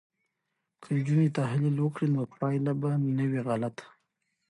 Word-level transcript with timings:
که 0.81 0.87
نجونې 0.97 1.27
تحلیل 1.39 1.75
وکړي 1.81 2.07
نو 2.15 2.21
پایله 2.39 2.73
به 2.81 2.89
نه 3.17 3.25
وي 3.31 3.41
غلطه. 3.47 3.85